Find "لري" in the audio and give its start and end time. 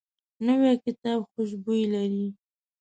1.91-2.25